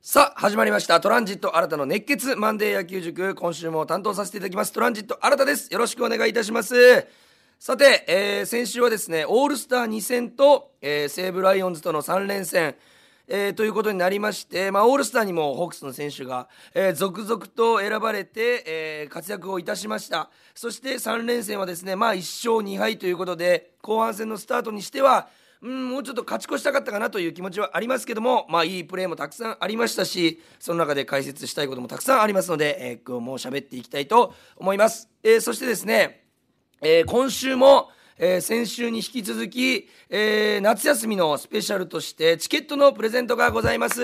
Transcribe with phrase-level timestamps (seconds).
[0.00, 1.00] さあ始まりました。
[1.00, 3.34] トランジット新たの熱血マンデー野球塾。
[3.34, 4.72] 今週も担当させていただきます。
[4.72, 5.72] トランジット新たです。
[5.72, 7.04] よろしくお願いいたします。
[7.58, 12.76] さて、えー先週はですねオールスター2戦と、えー西武ライオンズとの3連戦。
[13.26, 20.30] えーということになりまして、まあ、オールスターにもホークスの選手が、えー続々と選ばれて、えー活躍をいたしました。
[20.54, 25.28] そして3連戦はですね、まあ、1勝2敗ということで後半戦のスタートにしては
[25.60, 36.24] うんもうちょっと勝ち越したかったかなという気持ちはありますけども、まあ、いいプレーもたくさんありましたしその中で解説したいこともたくさんありますので、えー今日も喋っていきたいと思います、えーそしてですね
[36.80, 44.00] えー今週も、えー先週に引き続き、えー夏休みのスペシャルとしてチケットのプレゼントがございます。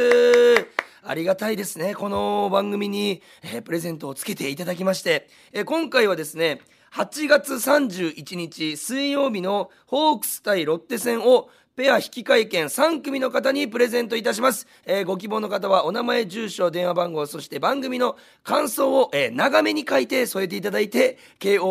[1.06, 6.60] ありがたいですねこの番組に、えープレゼントをつけていただきまして、えー今回はですね
[6.94, 21.66] 8月31日水曜日のホークス対ロッテ戦をペア引換券3組の方にプレゼントいたします、えーご希望の方はお名前住所電話番号そして番組の感想を、えー長めに書いて添えていただいて kor.rkbr.jp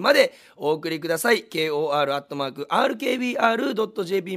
[0.00, 1.44] までお送りください。
[1.44, 1.76] kor.rkbr.jp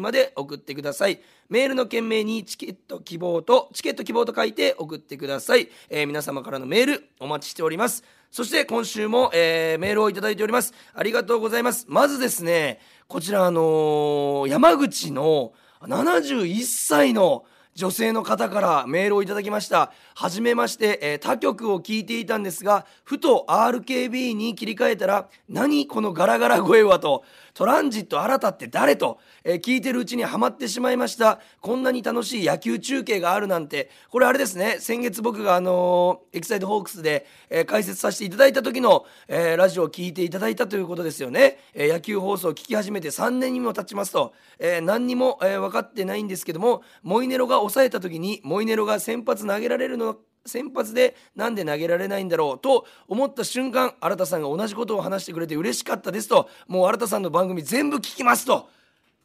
[0.02, 1.22] まで送ってください。
[1.47, 8.03] メールの件名にチケット希望とチケット希望と書いて送ってください、えー皆様からのメールお待ちしております。
[8.30, 10.73] そして今週も、えーメールをいただいております。
[10.94, 11.86] ありがとうございます。
[11.88, 12.80] まずですね
[13.12, 17.44] こちらあのー山口の71歳の
[17.76, 19.92] 女性の方からメールをいただきました。
[20.16, 31.39] はじめまして、えー他局を聞いていたんですが、ふと RKB に切り替えたら、何このガラガラ声はと、トランジット新たって誰と、えー聞いてるうちにはまってしまいました。
[31.59, 41.59] こんなに楽しい野球中継があるなんて、これあれですね、先月僕があのーエキサイトホークスで、えー解説させていただいた時の、えラジオを聞いていただいたということですよね。
[41.73, 56.50] え野球放送を聞き始めて3年にも経ちますと、え何にも、え分かってないんですけども、モイネロが抑えた時に、モイネロが先発投げられるの先発でなんで投げられないんだろうと思った瞬間新田さんが同じことを話してくれて嬉しかったですと。
[56.68, 58.69] もう新田さんの番組全部聞きますと。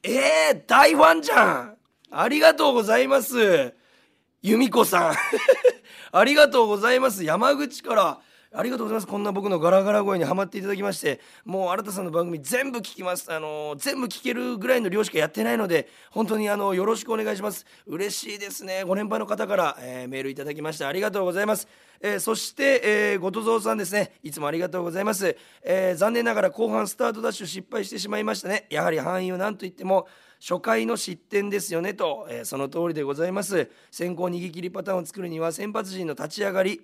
[0.03, 1.77] えー、大ファンじゃん。
[2.11, 3.75] ありがとうございます。
[4.43, 5.15] 由美子さん。
[6.13, 7.25] ありがとうございます。
[7.25, 8.21] 山口から。
[8.57, 9.07] ありがとうございます。
[9.07, 13.31] こんな僕のガラガラ声にはまっていただきましてもう新田さんの番組全部聞きます。
[13.31, 17.67] あの全部聞けるぐらいの量しかやってないので本当にあのよろしくお願いします。
[17.87, 18.83] 嬉しいですね。
[18.85, 21.69] ご年配の方から、えーメールいただきましてありがとうございます。
[22.01, 24.13] えーそして、えー、後藤蔵さんですね。
[24.23, 28.67] いつもありがとうございます、え残念ながら後半スタートダッシュ失敗してしまいましたね。
[28.71, 30.07] やはり範囲を何と言っても
[30.41, 33.71] 初回の失点ですよねと、えーその通りでございます。
[33.91, 36.81] 先行逃げ切りパターンを作るには先発陣の立ち上がり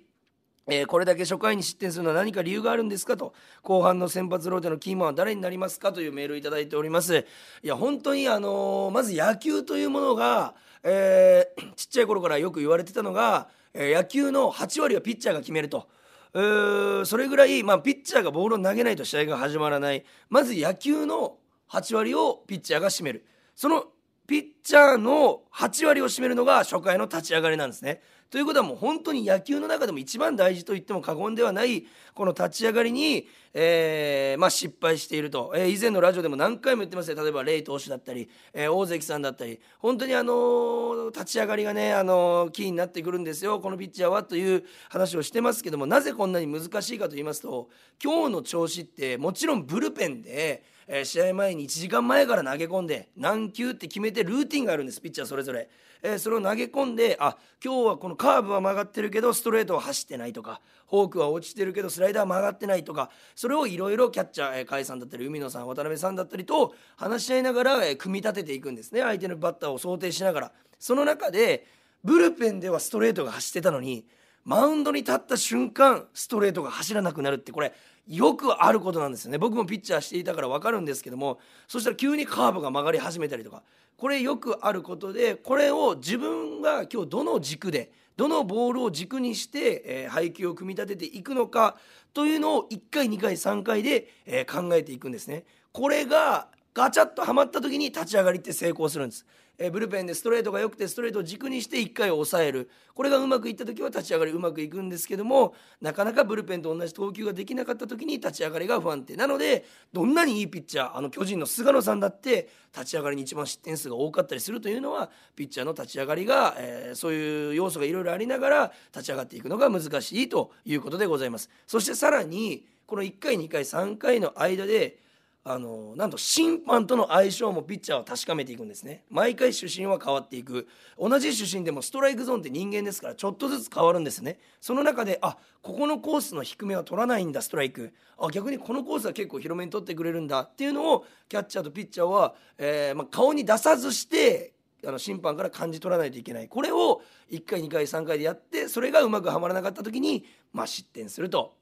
[0.67, 7.25] えーこれだけ初回に失点するのは何か理由があるんですかと後半の先発ローテのキーマンは誰になりますかというメールをいただいております
[7.63, 15.87] いや本当にあのーまず野球というものが、えー ちっちゃい頃からよく言われてたのが、え野球の8割はピッチャーが決めると。
[16.33, 21.37] それぐらい、まあ、ピッチャーがボールを投げないと試合が始まらないまず野球の
[21.69, 23.23] 8割をピッチャーが占める
[23.55, 23.85] その
[24.25, 28.01] ピッチャーの8割を占めるのが初回の立ち上がりなんですね。
[28.33, 31.85] ということはもう本当に野球の中でも一番大事と言っても過言ではない
[32.15, 37.23] この立ち上がりに、えーまあ、失敗していると、えー以前のラジオでも何回も言ってますよ。
[37.23, 39.59] 例えばレイ投手だったり、えー大関さんだったり。
[39.77, 43.59] 本当にあの立ち上がりがね、あのキーになってくるんですよ。
[43.59, 47.69] このピッチャーはという話をしてますけどもなぜこんなに難しいかと言いますと
[48.03, 55.69] 今日の調子ってもちろんブルペンでえ試合前に1時間前から投げ込んで何球って決めてルーティンがあるんですピッチャーそれぞれ、
[56.03, 69.01] えーそれを投げ込んであ今日はこのカーブは曲がってるけどストレートは走ってないとかフォークは落ちてるけどスライダーは曲がってないとかそれをいろいろキャッチャー、えー、甲斐さんだったり海野さん渡辺さんだったりと話し合いながら、えー組み立てていくんですね。
[69.01, 70.51] 相手のバッターを想定しながら。
[70.77, 71.65] その中で
[72.03, 74.05] ブルペンではストレートが走ってたのに
[74.45, 77.73] マウンドに立った瞬間ストレートが走らなくなるってこれ
[78.07, 83.63] よくあることなんですよね僕もピッチャーしていたから分かるんですけどもそしたら急にカーブが曲がり始めたりとか
[83.95, 91.77] これよくあることでこれを自分が今日どの軸でどのボールを軸にして、えー配球を組み立てていくのか
[92.13, 95.45] というのを1回2回3回で、えー考えていくんですね。
[95.71, 99.25] これがガチャッとはまった時に立ち上がりって成功するんです。
[99.57, 121.49] えブルペンでストレートが良くてストレートを軸にして1回を抑えるこれがうまくいった時は立ち上がりうまくいくんですけどもなかなかブルペンと同じ投球ができなかった時に立ち上がりが不安定なのでどんなにいいピッチャーあの巨人の菅野さんだって立ち上がりに一番失点数が多かったりするというのはピッチャーの立ち上がりが、えーそういう要素がいろいろありながら立ち上がっていくのが難しいということでございます。
[121.67, 124.99] そしてさらにこの1回2回3回の間で
[125.45, 129.03] あのなんと審判との相性もピッチャーは確かめていくんですね。
[129.09, 130.67] 毎回主審は変わっていく。
[130.97, 134.39] 同じ主審でもストライクゾーンって人間ですからちょっとずつ変わるんですね。
[134.61, 137.93] その中であここのコースの低めは取らないんだストライク。
[138.17, 140.41] あ逆にこのコースは結構広めに取ってくれるんだ。
[140.41, 144.53] っていうのをキャッチャーとピッチャーは、えーまあ、顔に出さずして
[144.87, 146.47] あの審判から感じ取らないといけない。
[146.47, 150.23] これを1回2回3回でやってそれがうまくはまらなかった時に、
[150.53, 151.61] まあ、失点すると。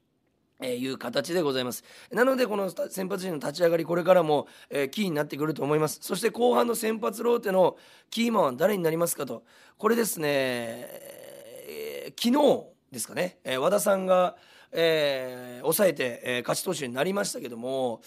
[0.62, 1.84] えーいう形でございます。
[2.12, 6.00] なのでこの先発陣の立ち上がりこれからも、えキーになってくると思います。
[6.02, 7.78] そして後半の先発ローテの
[8.10, 9.44] キーマンは誰になりますかと。
[9.78, 14.36] これですね、えー、昨日ですかね、え、和田さんが、
[14.72, 18.02] えー、抑えて、え勝ち投手になりましたけども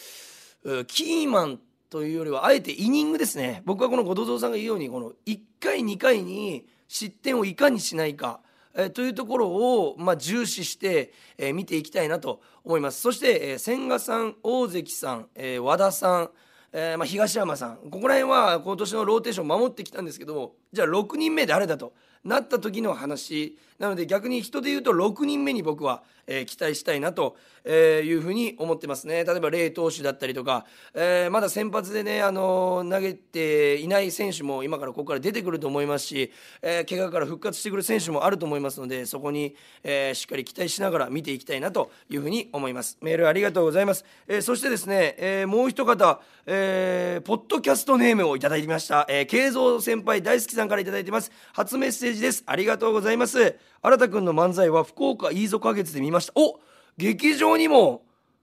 [0.87, 1.61] キーマン
[1.91, 3.63] というよりはあえてイニングですね。
[3.65, 8.41] 僕はこの後藤さんが言うようにこの1回2回に失点をいかにしないか。
[8.75, 13.01] えー、というところを、まあ、重視して、えー、見ていきたいなと思います。
[13.01, 16.31] そして、えー、千賀さん大関さん、えー、和田さん、
[16.73, 17.77] えーまあ、東山さん。
[17.91, 21.93] ここら辺は今年のローテーション守ってきたんですけどもじゃあ6人目誰だと
[22.25, 27.37] なった時の話なので逆に人で言うと6人目に僕は、えー、期待したいなと
[27.67, 29.25] いうふうに思ってますね。
[29.25, 36.33] 例えばレイ投手だったりとか、えー、まだ先発でね、あのー、投げていない選手も今からここから出てくると思いますし、
[36.63, 42.99] えー、怪我から復活してくる選手もあると思いますのでそこに、えー、しっかり期待しながら見ていきたいなというふうに思います。
[43.01, 51.33] メールありがとうございます、えー、そしてですね、えー、もう一方、えー、ポッドキャストネームをいただきました、えー、慶三先輩大好きさんからいただいてます。
[51.53, 52.45] 初メッセージです。
[52.47, 53.57] ありがとうございます。
[53.87, 56.33] 新田君の漫才は福岡飯塚月で見ました。
[56.37, 56.59] お
[56.97, 58.01] 劇場にも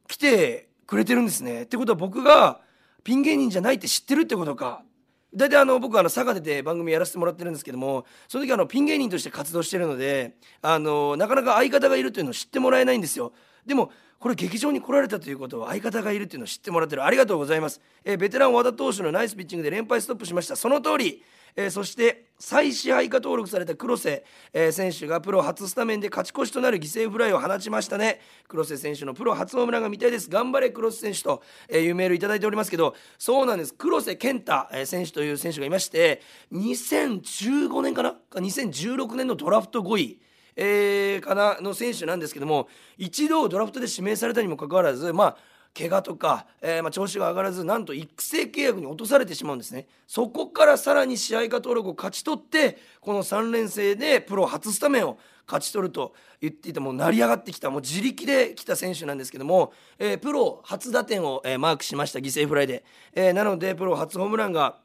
[0.08, 1.64] 来てくれてるんですね。
[1.64, 2.62] ってことは僕が
[3.04, 4.84] ピン芸人じゃないって知ってるってことか。
[5.34, 13.34] 大体あの僕あの佐賀でて番組やらせてもらってるんですけどもその時あのピン芸人として活動してるのであのなかなか相方がいるというのを知ってもらえないんですよ。
[13.66, 17.04] でもこれ劇場に来られたということは相方がいるっていうのを知ってもらってる。
[17.04, 20.56] ありがとうございます、えー、ベテラン和田投手のナイスピッチングで連敗ストップしました。
[20.56, 21.24] その通り。
[21.56, 28.20] えー、そして再支配下登録された黒瀬、えー、選手がプロ初スタメンで勝ち越しとなる犠牲フライを放ちましたね。
[28.48, 30.30] 黒瀬選手のプロ初ホームランが見たいです。
[30.30, 33.74] 頑張れ黒瀬選手と、いうメールいただいておりますけどそうなんです。
[33.74, 36.22] 黒瀬健太、選手という選手がいまして
[36.52, 40.20] 2015年かな？2016年のドラフト5位
[40.56, 41.62] えー、かな？
[41.62, 45.38] の選手なんですけども一度ドラフトで指名されたにもかかわらずまあ
[45.78, 49.88] 怪我とか、えー、まあ、調子が上がらずなんと育成契約に落とされてしまうんですね。
[50.06, 62.84] そこからさらに試合化登録を勝ち取ってこの3連戦でプロ初スタメンを勝ち取ると言っていても成り上がってきたもう自力で来た選手なんですけども、えー、プロ初打点を、えー、マークしました犠牲フライで、
[63.14, 64.78] えなのでプロ初ホームランが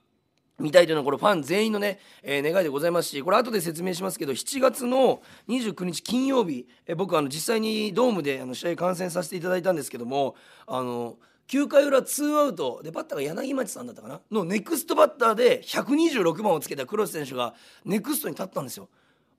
[0.58, 10.34] 見たいというのはこれファン全員のね、えー、願いでございますしこれ後で説明しますけど7月の29日金曜日、えー、僕あの実際にドームであの試合観戦させていただいたんですけども
[10.66, 11.16] あの
[11.48, 14.20] 9回裏ツーアウトでバッターが柳町さんだったかな？
[14.32, 17.54] のネクストバッターで126番をつけた黒瀬選手が
[17.84, 18.88] ネクストに立ったんですよ。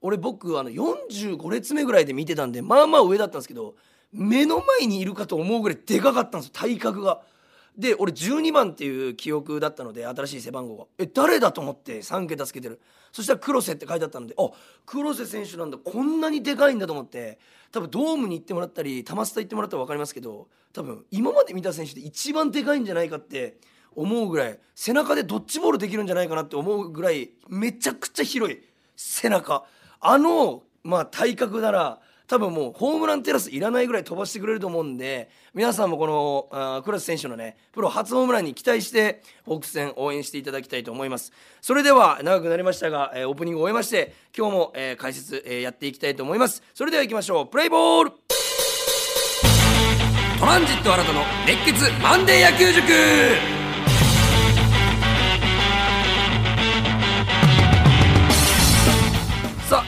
[0.02, 3.76] 俺僕あの45列目ぐらいで見てたんでまあまあ上だったんですけど
[4.14, 7.22] 目の前にいるかと思うぐらいでかかったんですよ体格が。
[7.78, 10.86] で俺12番っていう記憶だったので新しい背番号が。
[10.98, 12.82] え誰だと思って3桁つけてる。
[13.12, 14.50] そしたら黒瀬って書いてあったのであ
[14.86, 15.78] 黒瀬選手なんだ。
[15.78, 17.40] こんなにでかいんだと思って
[17.72, 23.58] 多分ドームに行ってもらったり玉スタ行ってもらったら分かりますけど多分今まで見た選手で一番でかいんじゃないかって
[23.96, 28.60] 思うぐらい背中でドッジボールできるんじゃないかなって思うぐらいめちゃくちゃ広い
[28.96, 29.66] 背中。
[30.00, 41.32] あのまあ体格なら多分もうホームランテラスいらないぐらい飛ばしてくれると思うんで皆さんもこのあクラス選手のねプロ初ホームランに期待してホークス戦応援していただきたいと思います。
[41.62, 46.62] それでは長くなりましたが、えー、オープニングを終えまして今日も、えー、解説、えー、やっていきたいと思います。
[46.74, 47.48] それでは行きましょう。
[47.48, 48.12] プレイボール!
[50.40, 53.57] トランジット新たの熱血マンデー野球塾!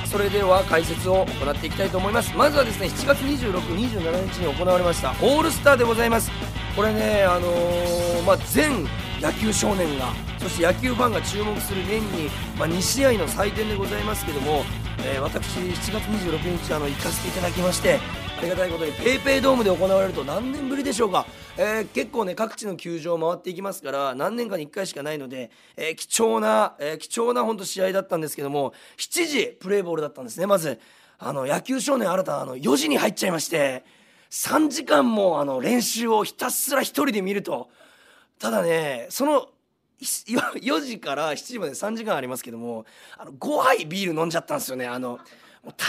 [0.09, 2.35] それでは解説を行っていきたいと思います。
[2.35, 6.31] まずはですね7月2627日に行われましたオールスターでございます。
[6.75, 8.87] これねあのー、まあ、全
[9.21, 14.63] 野球少年がそして野球ファンが注目する年に、まあ、2試合の祭典でございますけども、
[14.99, 17.99] えー、私7月26日あの行かせていただきまして
[18.39, 21.25] ありがたいことに PayPay ドームで行われると何年ぶりでしょうか、
[21.57, 30.79] えー、結構ね各地の球場を回っていきますから何年かに1回しかないので、えー、貴重な、えー、貴重な本当試合だったんですけども7時プレーボールだったんですねまず。
[31.21, 33.83] あの野球少年新たあの4時に入っちゃいまして
[34.29, 37.69] 3時間もあの練習をひたすら1人で見ると。
[38.39, 39.49] ただねその
[40.01, 42.85] 4 時から7時まで3時間ありますけども
[43.17, 44.87] あの5杯ビール飲んじゃったんですよね。
[44.87, 45.19] あの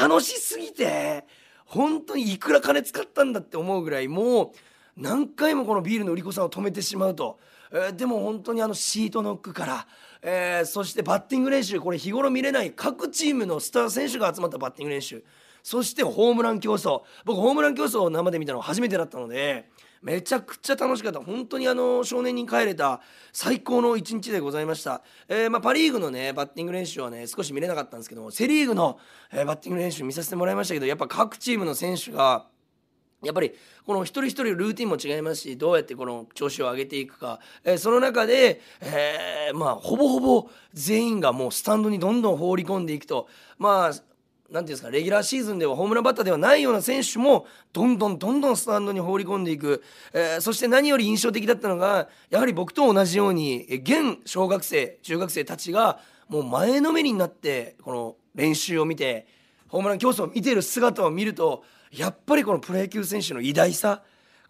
[0.01, 1.25] 楽しすぎて
[1.71, 4.51] 本当にいくら金使ったんだって思うぐらいもう
[4.97, 7.39] 何回もこのビールの売り子さんを止めてしまうと、
[7.71, 9.87] えー、でも本当にあのシートノックから、
[10.21, 15.23] えー、そしてバッティング練習これ日頃見れない各チームのスター選手が集まったバッティング練習。
[15.63, 17.03] そしてホームラン競争。
[17.25, 19.71] 僕ホームラン競争を生で見たの初めてだったので
[20.03, 21.21] めちゃくちゃ楽しかった。
[21.21, 23.01] 本当にあの少年に帰れた
[23.33, 28.99] 最高の一日でございました、えー、まあ、パ・リーグのねバッティング練習はね少し見れなかったんですけどもセ・リーグの、
[29.33, 32.47] えー、バッティング練習見させてもらいましたけどやっぱ各チームの選手が
[33.23, 33.53] やっぱり
[33.85, 43.29] この一人一人ルーティンも違いますしどうやってこの調子を上げていくか、えー、その中で、えー、まあほぼほぼ全員がもうスタンドにどんどん放り込んでいくと。
[43.59, 44.10] まあ
[44.51, 59.27] 何ていうんですかレギュラーシーズンではホームランバッターではないような選手もどんどんどんどんスタンドに放り込んでいく、えー、そして何より印象的だったのがやはり僕と同じように現小学生中学生たちがもう前のめりになってこの練習を見て
[59.69, 64.03] ホームラン競争を見ている姿を見るとやっぱりこのプロ野球選手の偉大さ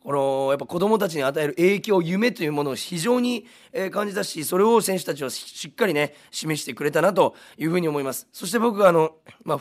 [0.02, 3.47] このやっぱ子どもたちに与える影響夢というものを非常に
[3.90, 8.26] 感じたしそれを選手たちはしっかりね示してくれたなというふうに思います。
[8.33, 9.61] そして僕があの、まあ、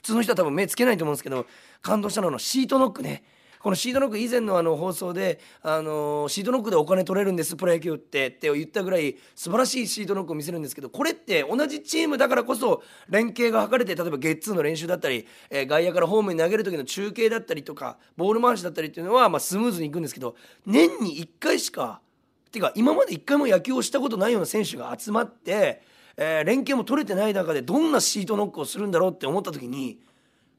[0.00, 1.46] 普通の人は多分目つけないと思うんですけど
[1.82, 3.22] 感動したのはシートノックね。
[3.60, 22.00] このシートノック以前のあの放送で、あのシートノックでお金取れるんですプロ野球ってって言ったぐらい素晴らしいシートノックを見せるんですけどこれって同じチームだからこそ連携が図れて例えばゲッツーの練習だったり、えー、外野からホームに投げる時の中継だったりとかボール回しだったりっていうのは、まあ、スムーズにいくんですけど年に1回しか
[22.46, 25.82] っていうか今まで1回も野球をしたことないような選手が集まって、
[26.22, 29.98] えー、連携も取れてない中でどんなシートノックをするんだろうって思った時に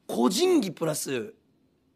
[0.08, 1.34] 個人技プラス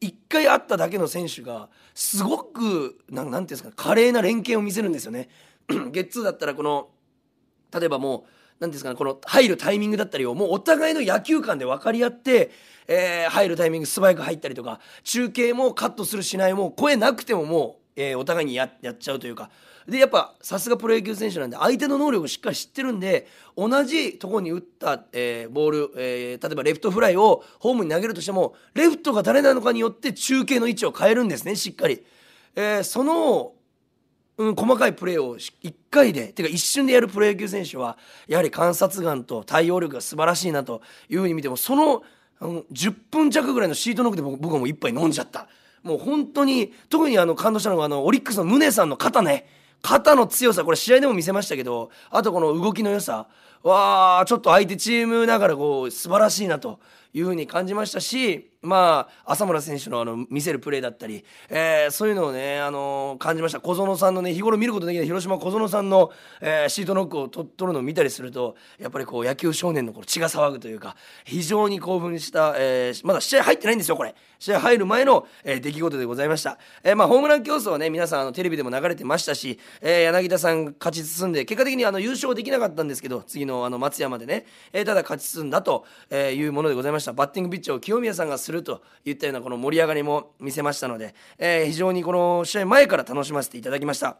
[0.01, 5.29] 1回会っただけの選手がすごく何て言うんですか華麗な連携を見せるんですよね。
[5.91, 6.91] ゲッツーだったらこの
[7.77, 8.23] 例えばもう
[8.61, 12.53] 何ですかねこの入るタイミングだったりをもうお互いの野球観で分かり合って、
[12.87, 19.51] えー、入るタイミング素早く入ったりとか中継もカットするしないも声なくてももう、えー、お互いにやっちゃうというか
[19.89, 32.05] でやっぱさすがプロ野球選手なんで相手の能力をしっかり知ってるんで同じとこに打った、えー、ボール、えー、例えばレフトフライをホームに投げるとしてもレフトが誰なのかによって中継の位置を変えるんですねしっかり。
[32.59, 33.53] えー、その
[34.39, 37.97] うん、細かいプレーを1回でてか一瞬でやるプロ野球選手は
[38.29, 42.03] やはり観察眼と対応力が素晴らしいなというふうに見てもその、
[42.41, 45.49] うん、10分弱ぐらいのシートノックで僕はもう一杯飲んじゃった
[45.83, 49.47] もう本当に特にあの感動したのがあのオリックスの宗さんの肩ね
[49.83, 53.27] 肩の強さこれ試合でも見せましたけどあとこの動きの良さ。
[53.63, 56.79] わあちょっと相手チームながらこう素晴らしいなと。
[57.17, 63.61] いうふうに感じましたしまあ浅村選手のあの見せるプレーだったり、えー、そういうのをね、あのー、感じました。
[63.61, 74.15] 小園さんのね日頃見ることできない広島小園さんの、えー、シートノックを取るのを見たりするとやっぱりこう野球少年のこの血が騒ぐというか非常に興奮した、えー、まだ試合入ってないんですよこれ。
[74.39, 87.06] 試合入る前の、えー、出来事でございました、えー、まあホームラン競争はね皆さんあのテレビでも流れてましたし、えー、柳田さん勝ち進んで結果的にあの優勝できなかったんですけど次のあの松山でね、えー、ただ勝ち進んだというものでございました。
[87.13, 94.19] バッティングピッチを清宮さんがするといったようなこの盛り上がりも見せましたので、えー、非常にこの試合前から楽しませていただきました。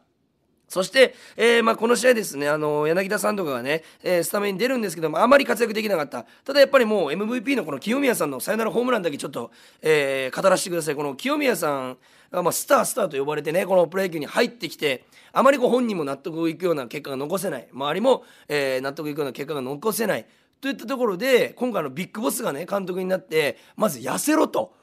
[0.69, 6.27] そして、えー、まあ、この試合ですね、あの、柳田さんとかがね、えー、スタメンに出るんですけども、あまり活躍できなかった。
[6.45, 10.97] ただやっぱりもう MVP のこの清宮さんのサヨナラホームランだけちょっと、えー、語らせてください。
[10.97, 11.99] この清宮さん
[12.33, 17.69] が、まあ、スタースターと呼ばれてね、このプロ野球に入ってきて、あまりこう本人も納得いくような結果が残せない。
[17.73, 20.27] 周りも、えー、納得いくような結果が残せない。
[20.61, 24.75] といったところで、今回のビッグボスがね、監督になって、まず痩せろと。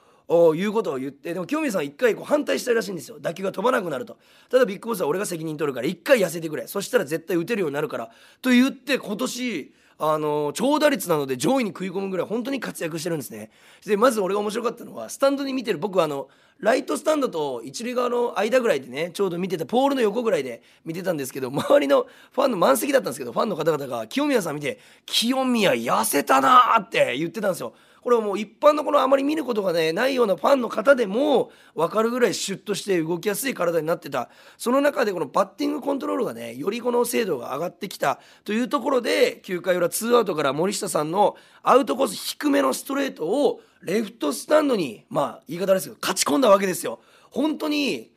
[0.56, 4.18] いうことを言ってでも清水さんは一回こう反対したらしいんですよ打球が飛ばなくなると
[4.50, 8.10] ただビッグボスは俺が責任取るから一回痩せてくれそしたら絶対打てるようになるから
[8.42, 13.52] と言って今年あの長打率なので上位に食い込むぐらい本当に活躍してるんですね。
[13.86, 27.74] でまず俺が面白かったのはスタンドに見てる僕はあのライトスタンドと一塁側の間ぐらいでねちょうど見てたポールの横ぐらいで見てたんですけど周りのファンの満席だったんですけどファンの方々が清宮さん見て「清宮痩せたな」って言ってたんですよ。
[28.04, 47.00] これはもう一般のこのあまり見ることがねないようなファンの方でも分かるぐらいシュッとして動きやすい体になってたその中でこのバッティングコントロールがねよりこの精度が上がってきたというところで9回裏ツーアウトから森下さんのアウトコース低めのストレートをレフトスタンドにまあ言い方ですけど勝ち込んだわけですよ。
[47.32, 48.13] 本当に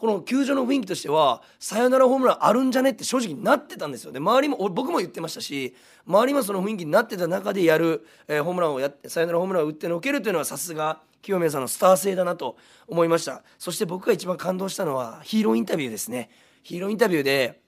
[0.00, 2.92] この球場の雰囲気としてはサヨナラホームランあるんじゃね？
[2.92, 4.12] って正直なってたんですよ。
[4.12, 5.74] で周りも僕も言ってましたし
[6.06, 12.56] 周りもその雰囲気になってた中でやる、えー、ホームランをやってサヨナラホームランを打ってのけるというのはさすが清宮さんのスター性だなと
[12.88, 13.42] 思いました。
[13.58, 16.30] そして僕が一番感動したのはヒーローインタビューですね。
[16.62, 17.60] ヒーローインタビューで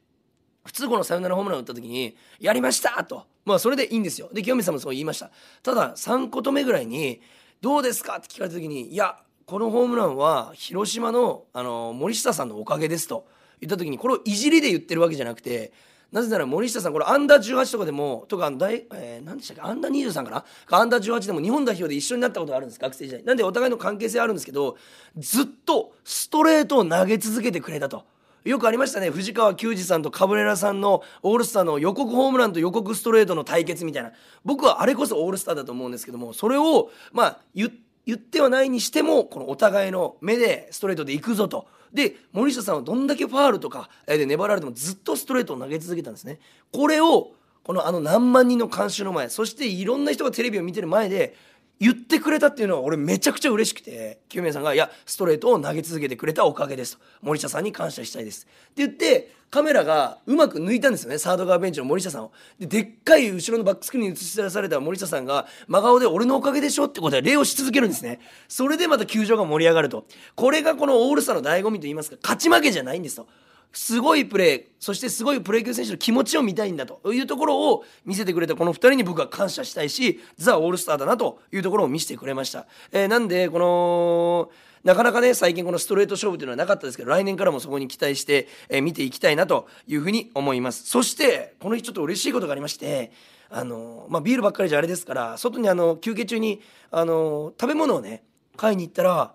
[0.65, 3.27] 普通このサヨナラホームランを打った時に「やりました!」と。
[3.45, 4.31] まあそれでいいんですよ。
[4.33, 5.31] で清宮さんもそう言いました。
[5.62, 7.21] ただ3個目ぐらいに
[7.61, 13.27] 「どうですか?」って聞かれた時に「いやこのホームランは広島のあの森下さんのおかげですと
[13.61, 15.73] 言った時にこれをいじりで言ってるわけじゃなくて
[16.13, 20.45] なぜなら森下さんこれアンダー18とかでもとか大、えー、何でしたっけアンダー23かな？
[20.71, 23.25] アンダー18でも日本代表で一緒になったことがあるんです学生時代。
[23.25, 24.77] なんでお互いの関係性あるんですけど
[25.17, 28.05] ずっとストレートを投げ続けてくれたと。
[28.45, 29.09] よくありましたね。
[29.09, 34.13] 藤川球児さんとカブレラさんのオールスターの予告ホームランと予告ストレートの対決みたいな。
[34.45, 41.66] 僕はあれこそオールスターだと思うんですけどもそれをまあ言って言ってはないにしてもこのお互いの目でストレートで行くぞと。
[41.92, 46.38] で森下さんはどんだけファールとかで粘られてもずっとストレートを投げ続けたんですね。
[46.73, 47.32] これを
[47.64, 51.37] このあの何万人の観衆の前そしていろんな人がテレビを見てる前で
[51.81, 61.19] 言ってくれたっていうのは俺めちゃくちゃ嬉しくて清宮さんが「いやストレートを投げ続けてくれたおかげです」と「森下さんに感謝したいです」って言ってカメラがうまく抜いたんですよね。
[61.19, 62.33] サード側ベンチの森下さんを。
[62.59, 68.21] ででっかい後ろのバックスクリーンに映し出された森下さんが真顔で「俺のおかげでしょ」ってことで礼をし続けるんですね。
[68.49, 70.07] それでまた球場が盛り上がると。
[70.37, 73.26] これがこのオールスターの醍醐味といいますか勝ち負けじゃないんですと。
[73.73, 84.50] すごいプレーそしてすごいプロ野球選手の気持ちを見たいんだというところを見せてくれたこの2人に僕は感謝したいしザ・オールスターだなというところを見せてくれました、えー、なんでこの
[84.85, 90.85] なかなかね最近このストレート勝負というのはなかったですけど来年からもそこに期待して、えー、見ていきたいなというふうに思います。
[90.88, 93.12] そしてこの日ちょっと嬉しいことがありまして
[93.55, 98.25] あのまあ、ビールばっかりじゃあれですから外にあの休憩中にあの食べ物をね
[98.57, 99.35] 買いに行ったら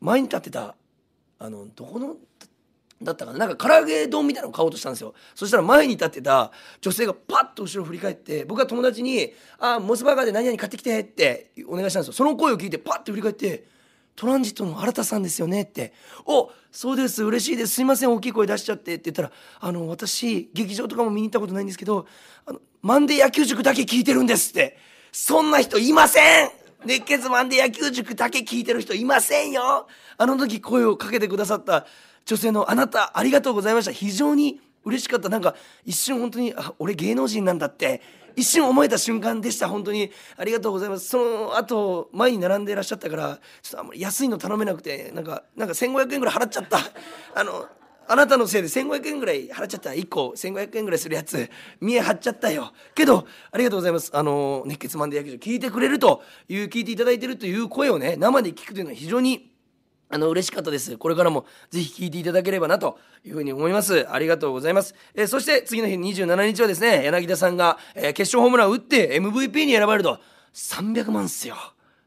[0.00, 0.76] 前に立ってた
[1.38, 2.16] あのどこの
[3.02, 3.38] だったかな。
[3.38, 5.14] なんか唐揚げ丼みたいなのを買おうとしたんですよ。
[5.34, 12.12] そしたら前に立ってた女性がパッと後ろ振り返って僕は友達に「あモスバーガーで何々買ってきて」ってお願いしたんですよ。
[12.12, 13.64] その声を聞いてパッと振り返って
[14.16, 15.92] 「トランジットの新田さんですよね」って
[16.24, 17.22] 「おそうです。
[17.24, 17.74] 嬉しいです。
[17.74, 18.12] すいません。
[18.12, 22.06] 大きい声出しちゃって」って言ったら「あの私劇場とかも見に行ったことないんですけど
[22.46, 24.78] あのマンデー野球塾だけ聞いてるんです」って
[25.10, 26.50] そんな人いません。
[26.86, 29.88] 熱血マンデー野球塾だけ聞いてる人いませんよ。
[30.18, 31.86] あの時声をかけてくださった
[32.26, 33.92] 女性のあなたありがとうございました。
[33.92, 35.28] 非常に嬉しかった。
[35.28, 35.54] なんか
[35.84, 38.02] 一瞬本当にあ俺芸能人なんだって
[38.36, 39.68] 一瞬思えた瞬間でした。
[39.68, 40.10] 本当に。
[40.36, 41.08] ありがとうございます。
[41.08, 46.78] その後前に並んでいらっしゃったからちょっとあんまり安いの頼めなくてなんかなんか1500円ぐらい払っちゃった。
[47.34, 47.66] あの
[48.06, 49.90] あなたのせいで1500円ぐらい払っちゃった。
[49.90, 51.48] 1個1500円ぐらいするやつ
[51.80, 52.72] 見え張っちゃったよ。
[52.94, 54.10] けどありがとうございます。
[54.12, 59.53] あの熱血マンデー野球場聞いてくれるという聞いていただいてるという声をね生で聞くというのは非常に
[60.14, 60.96] あの嬉しかったです。
[60.96, 64.08] これからもぜひ聞いていただければなというふうに思います。
[64.08, 64.94] ありがとうございます。
[65.12, 70.20] えー、そして次の日27日はですね、柳田さんが、えー、決勝ホームランを打って MVP に選ばれると
[70.54, 71.56] 300万っすよ。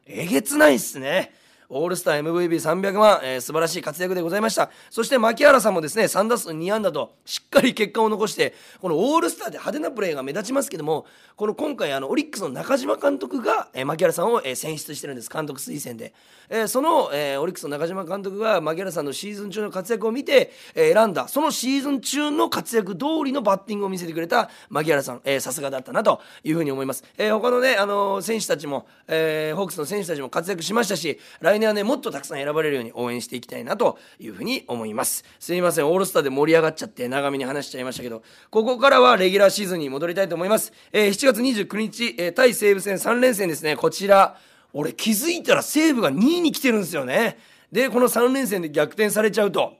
[0.06, 1.34] えげつないっすね。
[1.70, 4.70] オールスター MVP300 万、えー、素晴らしい活躍でございました。
[4.90, 15.30] そして牧原さんもですね3打数2安打としっかり結果を残してこのオールスターで派手なプレーが目立ちますけどもこの今回あのオリックスの中島監督が、えー、牧原さんを、えー、選出してるんです。
[15.30, 16.14] 監督推薦で、
[16.50, 35.24] えー、その、えー、オリックスの中島監督が牧原さんのシーズン中の活躍を見て、えー、選んだそのシーズン中の活躍通りのバッティングを見せてくれた牧原さんさすがだったなというふうに思います、えー、他のね、あのー、選手たちも、えー、ホークスの選手たちも活躍しましたし来年はねもっとたくさん選ばれるように応援していきたいなというふうに思います。
[35.40, 43.76] すいませんオールスターで盛り上がっちゃって長めに話しちゃいましたけどここからはレギュラーシーズンに戻りたいと思います、えー、7月29日、えー、対西武戦3連戦ですね。
[43.76, 44.38] こちら
[44.74, 47.38] 俺気づいたら西武が2位に来てるんですよね。
[47.72, 49.74] でこの3連戦で逆転されちゃうと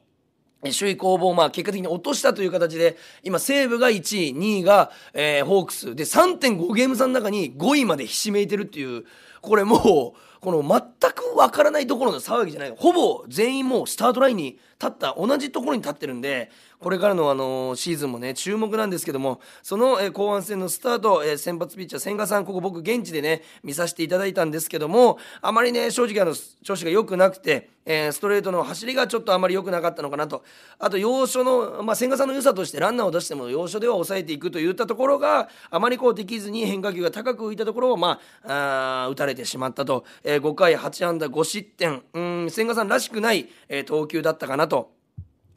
[0.64, 5.96] 首位攻防まあ結果的に落としたという形で今西武が1位2位が、えー、ホークス。
[5.96, 9.06] で3.5ゲーム差の中に5位までひしめいてるっていう
[9.42, 12.74] これもうこの全くわからないところの騒ぎじゃない。
[12.76, 15.16] ほぼ全員もうスタートラインに立った。
[15.18, 30.44] 同じところに立ってるんでこれからのあのシーズンもね注目なんですけどもその、え後半戦のスタート、え先発ピッチャー千賀さんここ僕現地でね見させていただいたんですけどもあまりね正直あの調子が良くなくて、えー、ストレートの走りがちょっとあまり良くなかったのかなと。
[30.78, 44.97] あと要所の、まあ、千賀さんの良さとしてランナーを出しても要所では抑えていくといったところがあまりこうできずに変化球が高く浮いたところをまああ打たれてしまったと、えー、5回8安打5失点うん千賀さんらしくない、えー、投球だったかなと。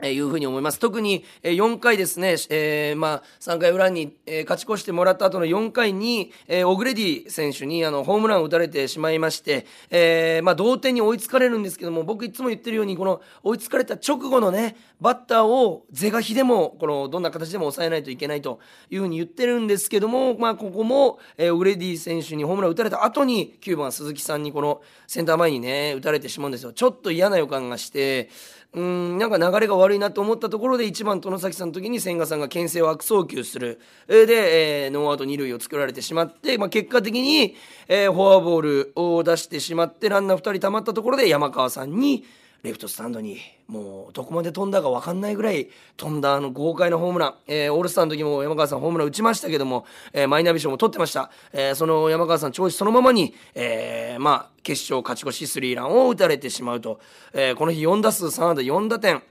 [0.03, 0.79] えいうふうに思います。
[0.79, 18.61] 特に、え4回ですね、えー、まあ、3回裏に、え、勝ち越してもらった後の4回に、え、オグレディ選手にあのホームランを打たれてしまいまして、えー、まあ、同点に追いつかれるんですけども、僕いつも言ってるように、この追いつかれた直後のね、バッターを是が非でも、この、どんな形でも抑えないといけないと
[18.91, 26.73] いうふうに言ってるんですけども、まあ、ここも、え、オグレディ選手にホームラン打たれた後に、9番鈴木さんにこのセンター前にね、打たれてしまうんですよ。
[26.73, 28.29] ちょっと嫌な予感がして、
[28.73, 33.81] うんなんか流れが悪いなと思ったところで1番外崎さんの時に千賀さんが牽制を悪送球する。
[34.07, 37.57] で、えー、ノーアウト二塁を作られてしまって、まあ、結果的に、
[37.89, 42.25] えー、フォアボールを出してしまってランナー2人たまったところで山川さんに
[42.63, 57.01] レフトスタンドにもうどこまで飛んだか分かんないぐらい飛んだあの豪快なホームラン、えー、オールスターの時も山川さんホームラン打ちましたけども、えー、マイナビ賞も取ってました、えー、その山川さん調子そのままに、え、まあ決勝勝ち越しスリーランを打たれてしまうと、
[57.33, 59.23] え、この日4打数3安打4打点。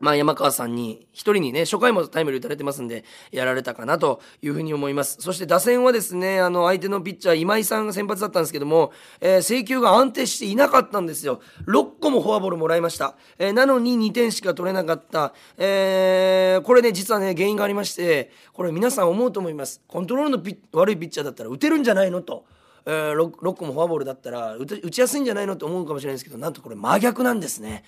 [0.00, 5.18] まあ、山川さんに、一人にね、初回もタイムリー打たれてますんで、やられたかなというふうに思います。
[5.20, 11.40] そして打線はですね、あの、相手のピッチャー、今井さんが先発だったんですけども、えー、制球が安定していなかったんですよ。
[11.66, 13.16] 6個もフォアボールもらいました。
[13.38, 15.34] えー、なのに2点しか取れなかった。
[15.58, 19.82] えー、これね、実はね、原因がありまして、これ皆さん思うと思います。
[19.86, 22.44] コントロールの悪いピッチャーだったら打てるんじゃないのと。
[22.86, 27.84] えー、6, 6個もフォアボールだったら打ちやすいんじゃないのと思うかもしれないですけど、なんとこれ真逆なんですね。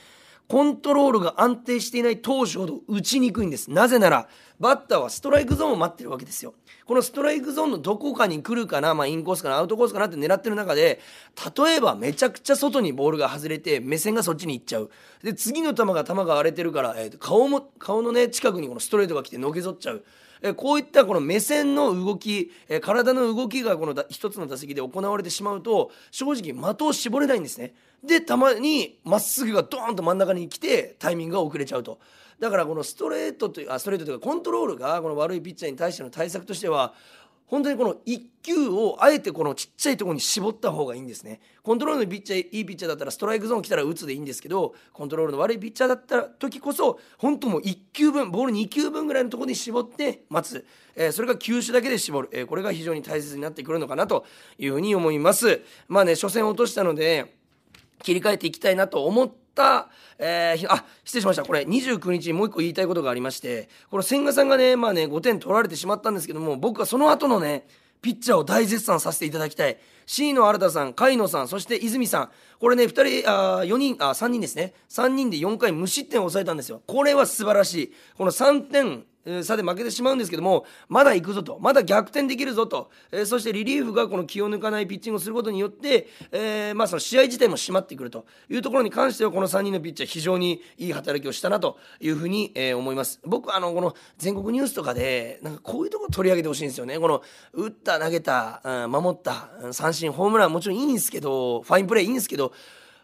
[0.49, 3.71] コントロールが安定していない投手ほど打ちにくいんです。
[3.71, 4.29] なぜなら
[4.61, 6.55] バッターはストライクゾーンを待ってるわけですよ。
[6.85, 11.01] このストライクゾーンのどこかに来るかな、まあ、インコースかなアウトコースかなって狙ってる中で
[11.57, 14.91] 例えばめちゃくちゃ外にボールが外れて目線がそっちに行っちゃう。
[15.23, 20.05] で次の球が球が荒れてるから、えー、顔も顔のね近くにこのストレートが来てのけぞっちゃう。
[20.43, 27.75] えこういったこの目線の動き、え体の動きがこの一つの打席で行われてしまうと正直的を絞れないんですね。
[28.03, 31.99] でたまにまっすぐがドーンと真ん中に来てタイミングが遅れちゃうと。
[32.41, 36.93] だからこのストレートというあストレートというかコントロールがこの悪いピッチャーに対しての対策としては
[37.53, 41.38] 本当にこの1球をあえてこのちっちゃいところに絞った方がいいんですね。
[41.62, 54.25] コントロールのピッチャーいいピッチャーだったらストライクゾーン来たら打つでいいんですけどコントロールの悪いピッチャーだった時こそ本当もう1球分ボール2球分ぐらいのところに絞って待つ、えー、それが球種だけで絞る、えー、これが非常に大切になってくるのかなと
[54.59, 55.61] いうふうに思います。
[55.88, 57.42] まあね初戦落としたので
[58.03, 59.88] 切り替えていきたいなと思った、
[60.19, 61.45] えー、あ失礼しました。
[61.45, 67.67] これ29日にもう一個言いたいことがありましてこの千賀さんがねまあね5点取られてしまったんですけども僕はその後のね
[68.03, 69.79] ピッチャーを大絶賛させていただきたい。
[70.07, 72.31] C の新田さん甲斐野さんそして泉さん。
[72.59, 74.75] これね2人あ4人あ3人ですね。
[74.88, 76.83] 3人で4回無失点を抑えたんですよ。
[76.87, 77.93] これは素晴らしい。
[78.17, 79.05] この3点
[79.43, 93.21] 差で負けてしまうんですけどもまだ行くぞとまだ逆転できるぞと、えー、そしてリリーフがこの気を抜かないピッチングをすることによって、えー、まあ、その試合自体も締まってくるというところに関してはこの3人のピッチャー非常にいい働きをしたなというふうに、えー、思います。
[93.25, 96.99] 僕あのこの全国ニュースとかでなんかこういうところ取り上げてほしいんですよね。
[96.99, 102.53] この打った投げた、うん、守った三振ホームランもちろんいいんですけどファインプレーいいんですけど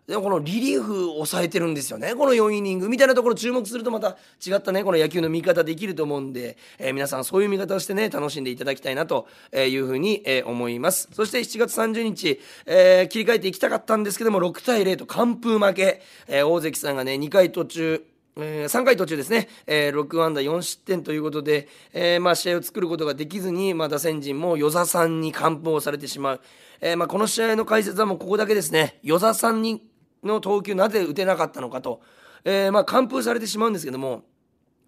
[0.09, 2.15] でもこのリリーフ抑えてるんですよね。
[2.15, 4.83] この4イニングみたいなところ注目するとまた違ったね。
[4.83, 11.11] この野球の見方できると思うんで、えー、皆さんそういう見方をしてね楽しんでいただきたいなというふうに、思います。
[11.13, 18.03] そして7月30日、えー、切り替えていきたかったんですけども6対0と完封負け、え大関さんがね2回途中
[18.41, 26.41] えー、3回途中ですね、えー、6安打4失点ということで、えー、まあ、試合を作ることができずに、まあ、打線陣も与座さんに完封をされてしまう、
[26.81, 29.01] えまあ、この試合の解説はもうここだけですね。
[29.03, 29.83] 与座さんに
[30.23, 32.01] の投球なぜ打てなかったのかと、
[32.45, 34.25] えー、まあ完封されてしまうんですけども、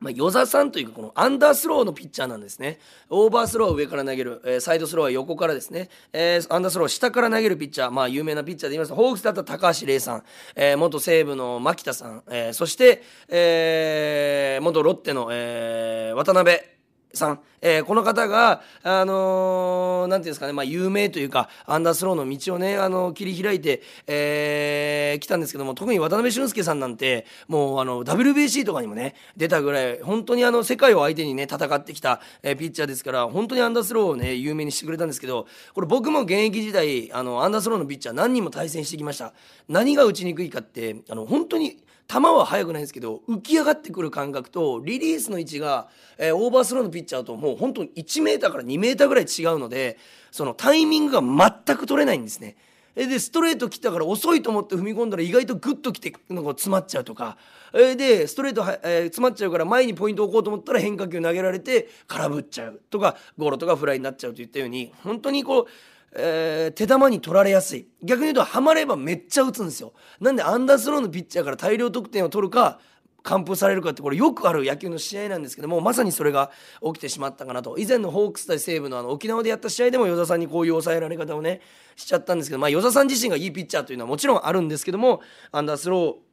[0.01, 2.79] まあ、与座さんというかこのアンダースローのピッチャーなんですね。
[3.11, 10.23] オーバースローは上から投げる、えー、サイドスローは横からですね、えー、アンダースローは下から投げるピッチャー、まあ有名なピッチャーで言いますと、ホークスだった高橋礼さん、
[10.57, 16.80] えー、元西武の牧田さん、えー、そして、えー、元ロッテの、えー、渡辺。
[17.13, 39.33] さん、えー、この方が、あのー、なんていうんですかね、まあ、有名というか、アンダースローの道をね、あのー、切り開いて、えー、来たんですけども、特に渡辺俊介さんなんて、もう、あの、WBC とかにもね、出たぐらい、本当にあの、世界を相手にね、戦ってきた、えー、ピッチャーですから、本当にアンダースローをね、有名にしてくれたんですけど、これ僕も現役時代、あの、アンダースローのピッチャー何人も対戦してきました。
[39.69, 41.79] 何が打ちにくいかって、あの、本当に、
[42.11, 49.97] 球は速くないんですけど浮き上がってくる感覚とリリースの位置が、えー、オーバースローのピッチャーともう本当に1メーターから2メーターぐらい違うので
[50.33, 52.57] そのタイミングが全く取れないんですね。
[52.97, 57.37] でストレート来たから遅いと思って踏み込んだら意外とグッと来てなんか詰まっちゃうとか
[57.73, 65.67] でストレートは、えー、詰まっちゃうから前にポイント置こうと思ったら変化球投げられて空振っちゃうとかゴロとかフライになっちゃうといったように本当にこう
[66.13, 67.87] えー、手玉に取られやすい。
[68.03, 69.93] 逆に言うとハマればめっちゃ打つんですよ。
[70.21, 72.81] なんでアンダースローのピッチャーから大量得点を取るか
[73.23, 76.51] 完封されるかってこれよくある野球の試合なんですけどもまさにそれが
[76.83, 77.77] 起きてしまったかなと。
[77.79, 81.61] 以前のホークス対西武のあの沖縄でやった試合でも与座さんにこういう抑えられ方をね
[81.97, 85.21] しちゃったんですけどまあ与座さん自身がいいピッチャーというのはもちろんあるんですけども
[85.53, 86.30] アンダースロー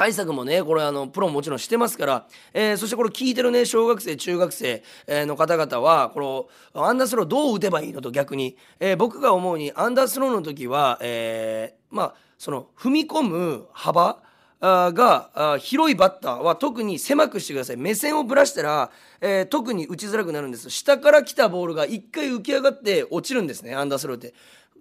[0.00, 14.22] 対策もねこれあのプロももちろんしてますから、えー、そしてこれ聞いてるね小学生中学生の方々はこのアンダースローどう打てばいいのと逆に、えー、僕が思うにアンダースローの時は、えー、まあその踏み込む幅
[14.62, 17.76] が広いバッターは特に狭くしてください。
[17.76, 20.70] 目線をぶらしたら、えー、特に打ちづらくなるんです。
[20.70, 24.32] 下から来たボールが一回浮き上がって落ちるんですねアンダースローって。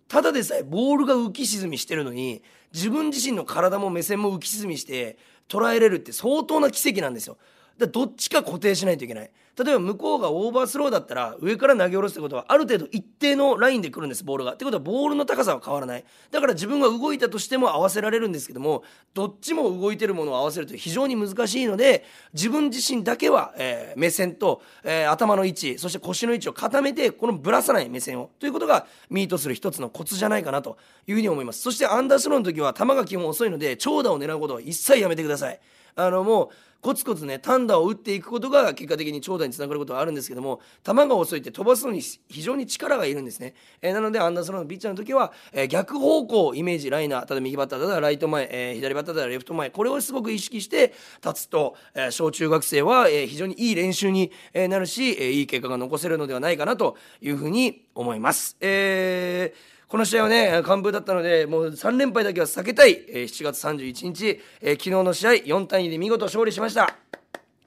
[0.08, 2.42] ただでさえボールが浮き沈みしてるのに
[2.74, 7.38] 自分自身の体も目線も浮き沈みして捉えれるって相当な奇跡なんですよ。
[7.80, 9.32] だどっちか固定しないといけない。
[9.58, 14.54] 例えば向こうがオーバースローだったら上から投げ下ろすってことはある程度一定のラインで来るんですボールが。
[14.54, 16.06] ってことはボールの高さは変わらない。
[16.32, 28.32] だから自分が動いたとしても合わせられるんですけどもどっちも動いてるものを合わせると非常に難しいので自分自身だけは、えー、目線と、えー、頭の位置そして腰の位置を固めてこのぶらさない目線を。
[28.40, 31.62] ということがミートする一つのコツじゃないかなというふうに思います。
[31.62, 35.60] そしてアンダースローの時は球が基本遅いので長打を狙うことは一切やめてください。
[36.06, 36.50] あのもう
[36.82, 58.56] コツコツね単打を打っていくことが結果的に長打につながることはあるんですけども球が遅いって飛ばすのに非常に力がいるんですね、えー、なのでアンダースローのピッチャーの時は、えー、逆方向イメージライナーただ右バッターだったらライト前、えー、左バッターだったらレフト前これをすごく意識して立つと、え、小中学生は、え、非常にいい練習に、え、なるし、え、いい結果が残せるのではないかなというふうに思います。
[58.62, 66.96] えーこの試合はね、完封だったので、もう3連敗だけは避けたい、えー、7月31日、えー、昨日の試合、4対2で見事勝利しました。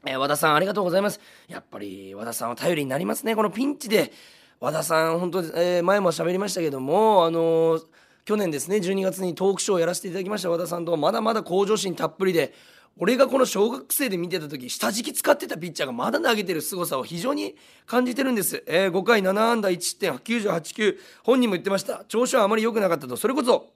[0.07, 1.19] えー、和田さん、ありがとうございます。
[1.49, 4.13] やっぱり和田さんは頼りになりますね、このピンチで。
[4.61, 7.85] 和田さん、本当、えー、前も喋りましたけども、あのー、
[8.25, 12.55] 去年ですね、12月にトークショーをやらせていただきました和田さんと、まだまだ向上心たっぷりで、
[12.99, 20.99] 俺がこの小学生で見てた時下敷き使ってたピッチャーがまだ投げてる凄さを非常に感じてるんです、えー、5回7安打1失点98球。
[21.25, 22.05] 本人も言ってました。
[22.07, 23.17] 調子はあまり良くなかったと。
[23.17, 23.71] それこそ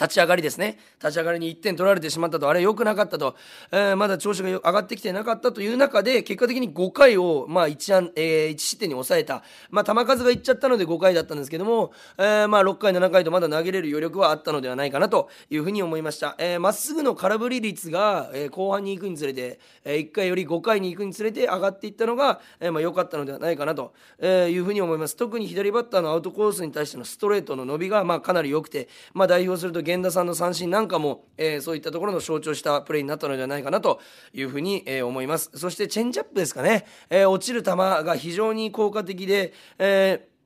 [0.00, 0.78] 立ち上がりですね。
[1.00, 2.48] 立ち上がりに1点取られてしまったと。
[2.48, 3.34] あれ良くなかったと、
[3.72, 16.28] えー、まだ調子が上がってきてなかったという中で結果的に5回を、まあ 1, 安、えー、1失点に抑えた、まあ、球数がいっちゃったので5回だったんですけども、えー、まあ6回7回とまだ投げれる余力はあったのではないかなというふうに思いました。
[16.28, 25.16] ま、えー、っすぐの空振り率が、えー、後半に行くにつれて、えー、1回より5回に行くにつれて上がっていったのが、えーまあ、良かったのではないかなと、いうふうに思います。
[25.16, 34.00] 特に左バッターのアウトコースに対してのストレートの伸びが、まあ、かなり良くて、まあ、代表すると源田さんの三振なんかも、えー、そういったところの象徴したプレーになったのではないかなと
[34.34, 35.50] いうふうに、えー、思います。
[35.54, 40.37] そしてチェンジアップですかね、えー、落ちる球が非常に効果的で、えー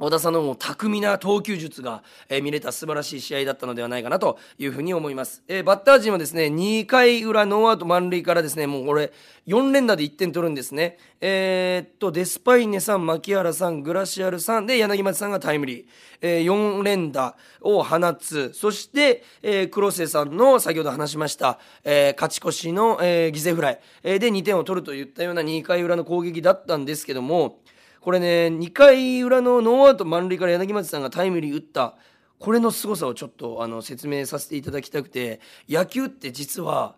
[0.00, 5.42] 小田さんのも巧みな投球術が、えー、見れた素晴らしい試合だったのではないかなというふうに思います。
[5.48, 9.12] えー、バッター陣はですね、2回裏ノーアウト満塁からですね、もうこれ
[9.48, 10.98] 4連打で1点取るんですね。
[11.20, 15.84] えー、っと、デスパイネさん、牧原さん、グラシアルさんで柳町さんがタイムリー。
[16.20, 18.52] えー、4連打を放つ。
[18.54, 27.58] そして、えー、黒瀬さんの先ほど話しました、えー、勝ち越しの、えー、犠牲フライ、えー、で2点を取るといったような2回裏の攻撃だったんですけども、
[28.00, 31.94] これね2回裏のノーアウト満塁から柳町さんがタイムリー打った
[32.38, 36.94] これの凄さをちょっとあの説明させていただきたくて野球って実は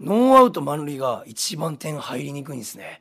[0.00, 3.00] ノーアウト満塁が一番点入りにくいんですね。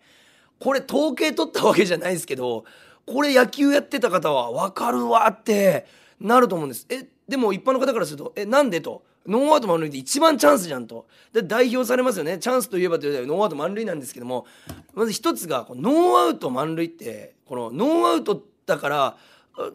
[0.60, 2.66] これ統計取ったわけじゃないですけど
[3.08, 5.88] これ野球やってた方は分かるわって
[6.20, 6.86] なると思うんです。
[6.90, 9.04] えでも一般の方からすると「えなんで?」と。
[9.28, 11.08] ノーアウト満塁って一番チャンスじゃんと。
[11.32, 12.38] で、代表されますよね。
[12.40, 14.46] チャンスといえばというノーアウト満塁なんですけども、
[14.94, 19.18] まず一つが、ノーアウト満塁って、このノーアウトだから、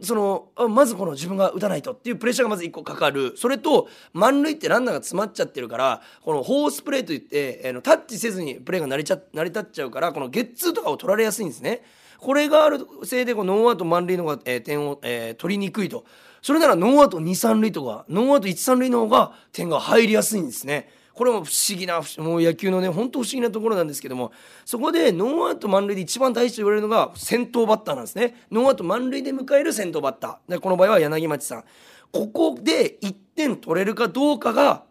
[0.00, 11.82] そのまずこの自分が打たないとっていうプレッシャーがまず1個かかるそれと満塁ってランナーが詰まっちゃってるからこのフォースプレーといって、えー、タッチせずにプレーが成りちゃ成り立っちゃうからこのゲッツーとかを取られやすいんですね。
[12.18, 16.06] これがあるせいでこのノーアウト満塁の方が、えー、点を、えー、取りにくいと
[16.42, 20.88] それならノーアウト23塁とかノーアウト13塁の方が点が入りやすいんですね。
[21.16, 24.32] これも不思議なもう野球のね本当不思議なところなんですけども
[24.66, 31.64] そこでノーアウト満塁で一番大事と言われるのが先頭バッターなんですねノーアウト満塁で迎える先頭バッターでこの場合は柳町さん
[32.12, 34.84] ここで1点取れるかどうかが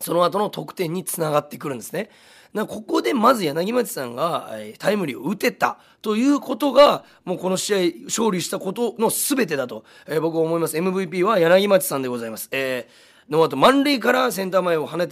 [0.00, 2.08] その後の得点につながってくるんですね。
[2.52, 12.48] なここでまず柳町さんがタイムリーを打てたということがもうこの試合勝利したことの全てだと、えー、僕は思います MVP は柳町さんでございます。
[12.52, 15.08] えーノーアウト満塁からセンター前を放っ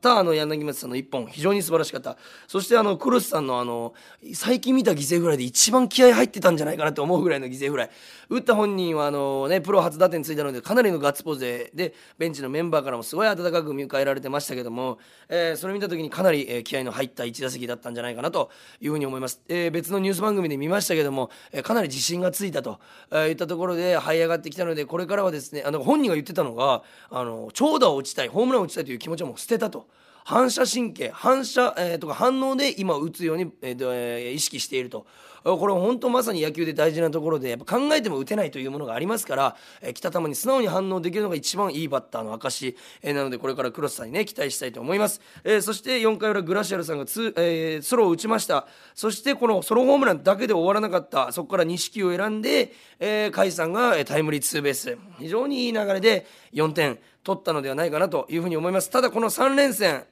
[0.00, 2.16] たあの柳町さんの一本非常に素晴らしかった。
[2.46, 3.92] そしてあのクロスさんのあの
[4.34, 7.90] 最近見た犠牲フライで一番気合入ってたんじゃないかなと思うぐらいの犠牲フライ。
[8.28, 14.98] 打った本人はあの、ね、プロ初打点ついたのでかなりのガッツポーズででベンチのメンバーからもすごい温かく迎えられてましたけども、
[15.28, 18.50] えー、それ見た時にかなり、えー、気合の入った1打席だったんじゃないかなと
[18.80, 29.88] いうふうに思います、えー、別のニュース番組で見ましたけども、えー、かなり自信がついたと、えー、いったところで這い上がってきたのでこれからはですねあの本人が言ってたのがあの長打を打ちたいホームランを打ちたいという気持ちはもう捨てたと。
[30.26, 35.06] 反射神経反射、えー、とか反応で今打つように、えー、意識していると。
[35.44, 48.66] これ本当まさに野球で大事なところでやっぱ考えても打てないというものがありますから、えー、来た球に素直に反応できるのが一番いいバッターの証、え、なのでこれからクロスさんにね期待したいと思います、えー、そして4回裏グラシアルさんがツ、えー、ソロを打ちました。
[48.96, 51.30] そしてこのソロホームランだけで終わらなかった。
[51.30, 54.98] そこから錦を選んで、えー、甲斐さんがタイムリーツーベース。
[55.20, 56.98] 非常にいい流れで4点。
[57.26, 60.04] 取ったのではないかなというふうに思いますただこの3連戦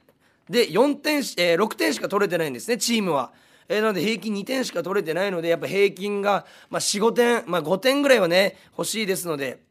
[0.49, 3.31] で4点、えー、6点しか取れてないんですねチームは。
[3.67, 9.63] えー、なので平均2点しか取れてないのでやっぱ平均が、まあ、45点、まあ、5点ぐらいはね欲しいですので。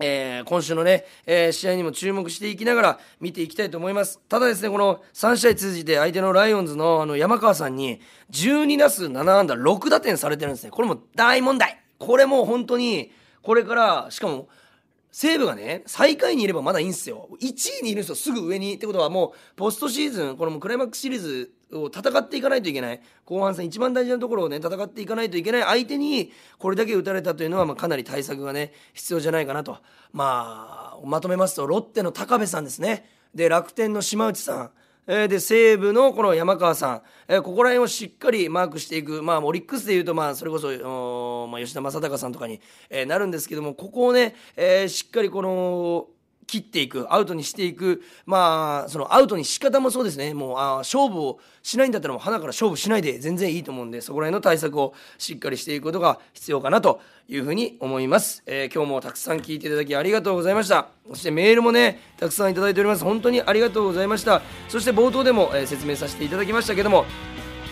[0.00, 4.18] えー、今週のね、えー、試合にも注目していきながら見ていきたいと思います。
[4.28, 8.00] ただですね、この3試合通じて相手のライオンズのあの山川さんに
[8.32, 10.72] 12打数7安打6打点されてるんですね。
[10.72, 11.80] これも大問題。
[12.00, 14.48] これも本当に、これから、しかも、
[15.16, 17.28] 西武がね、最下位にいればまだいいんですよ。
[17.40, 18.74] 1位にいるんですよ、すぐ上に。
[18.74, 23.00] ってことはもう、ポストシーズン、このクライマックスシリーズを戦っていかないといけない。
[23.24, 29.78] 後半戦、一番大事なところをね、戦っていかないといけない相手に、これだけ打たれたというのは、まあ、かなり対策がね、必要じゃないかなと。
[30.12, 33.08] まあ、まとめますと、ロッテの高部さんですね。
[33.36, 34.70] で、楽天の島内さん。
[35.06, 46.06] えー、で西武のこの山川さん、えー、ここら辺をしっかりマークしていく、まあ、オリックスでいうと、まあ、それこそ、まあ、吉田正尚さんとかに、えー、なるんですけどもここをね、えー、しっかりこの
[46.46, 48.02] 切っていくアウトにしていく。
[48.26, 50.34] まあそのアウトに仕方もそうですね。
[50.34, 60.88] もうあ勝負をしないんだったらもう花から勝負しないで全然いいと思うんでそこら辺の対策をしっかりしていくことが必要かなというふうに思います、えー、今日もたくさん聞いていただきありがとうございました。
[61.08, 63.04] そしてメールもねたくさんいただいております。
[63.04, 64.42] 本当にありがとうございました。
[64.68, 67.06] そして冒頭でも、えー、説明させていただきましたけども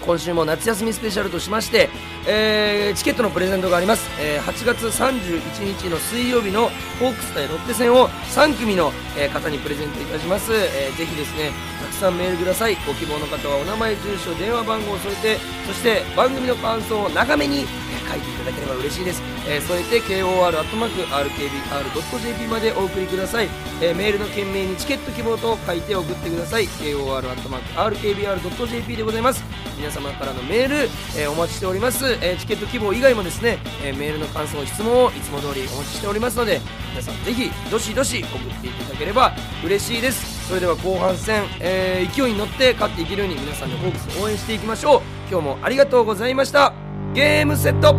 [0.04, 1.88] 今週も夏休みスペシャルとしまして、
[2.26, 12.76] えー、チケットのプレゼントがあります、えー、8月31日の水曜日のホークス対ロッテ戦を3組の、えー、方にプレゼントいたします、えー、ぜひですねたくさんメールください。
[12.86, 17.64] ご希望の方はお名前住所電話番号を添えてそして番組の感想を長めに
[18.08, 23.48] 書いていただければ嬉しいです、えー、添えて KOR.RKBR.jp までお送りください、
[23.80, 26.66] えー、メールの件名にチケット希望と書いて送ってください。
[26.66, 29.42] KOR.RKBR.jp でございます。
[29.76, 30.76] 皆様からのメール、
[31.16, 39.32] えー、お待ちしております、えチケット希望以外もですね、えメールの感想質問をいつも通りお待ちしておりますので皆さんぜひどしどし送っていただければ
[39.64, 40.48] 嬉しいです。
[40.48, 45.02] それでは後半戦、え勢いに乗って勝っていけるように皆さんでホークス応援していきましょう。
[45.30, 46.72] 今日もありがとうございました。
[47.14, 47.94] ゲームセット。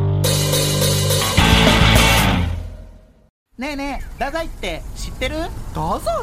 [3.57, 5.35] ねえねえ太宰って知ってる？
[5.69, 6.13] 太宰？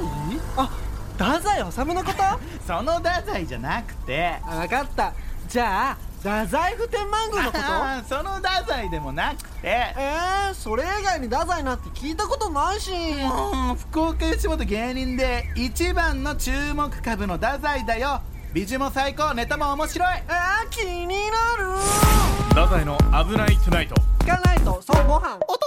[0.57, 0.71] あ
[1.17, 2.17] 太宰治のこと
[2.67, 4.35] その太宰じゃなくて。
[4.45, 5.15] 分かった
[5.51, 7.63] じゃあ太宰府天満宮のこと？
[8.17, 9.93] その太宰でもなくて。
[9.97, 12.93] えー、それ以外に太宰なんて聞いたことないし。
[13.25, 18.21] もう福岡吉本芸人で一番の注目株の太宰だよ。
[18.53, 20.09] 美女も最高ネタも面白い。
[20.09, 21.77] えー、気になる。
[22.51, 25.35] 太宰の「危ないトゥナイト」聞かないとそうご飯。
[25.37, 25.61] お父